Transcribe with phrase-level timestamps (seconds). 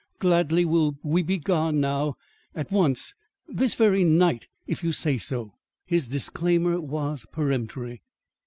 [0.17, 2.15] Gladly will we be gone now
[2.55, 3.13] at once
[3.47, 5.53] this very night if you say so."
[5.85, 8.01] His disclaimer was peremptory.